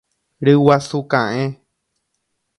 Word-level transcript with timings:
Ryguasu 0.47 0.99
ka'ẽ. 1.11 1.43